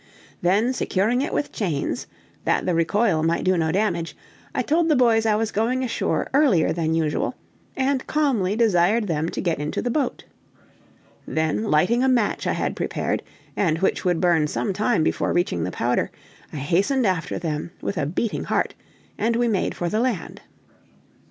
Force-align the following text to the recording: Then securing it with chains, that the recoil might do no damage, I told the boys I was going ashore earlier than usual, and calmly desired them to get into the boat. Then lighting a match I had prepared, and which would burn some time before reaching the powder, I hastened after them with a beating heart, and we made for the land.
Then 0.41 0.73
securing 0.73 1.21
it 1.21 1.31
with 1.31 1.51
chains, 1.51 2.07
that 2.43 2.65
the 2.65 2.73
recoil 2.73 3.21
might 3.21 3.43
do 3.43 3.55
no 3.55 3.71
damage, 3.71 4.17
I 4.55 4.63
told 4.63 4.89
the 4.89 4.95
boys 4.95 5.27
I 5.27 5.35
was 5.35 5.51
going 5.51 5.83
ashore 5.83 6.27
earlier 6.33 6.73
than 6.73 6.95
usual, 6.95 7.35
and 7.77 8.07
calmly 8.07 8.55
desired 8.55 9.05
them 9.05 9.29
to 9.29 9.39
get 9.39 9.59
into 9.59 9.79
the 9.79 9.91
boat. 9.91 10.25
Then 11.27 11.65
lighting 11.69 12.03
a 12.03 12.09
match 12.09 12.47
I 12.47 12.53
had 12.53 12.75
prepared, 12.75 13.21
and 13.55 13.77
which 13.77 14.03
would 14.03 14.19
burn 14.19 14.47
some 14.47 14.73
time 14.73 15.03
before 15.03 15.33
reaching 15.33 15.65
the 15.65 15.71
powder, 15.71 16.09
I 16.51 16.55
hastened 16.57 17.05
after 17.05 17.37
them 17.37 17.69
with 17.79 17.97
a 17.99 18.07
beating 18.07 18.45
heart, 18.45 18.73
and 19.19 19.35
we 19.35 19.47
made 19.47 19.75
for 19.75 19.87
the 19.87 19.99
land. 19.99 20.41